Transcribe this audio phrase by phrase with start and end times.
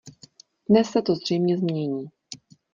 [0.69, 2.09] Dnes se to zřejmě změní.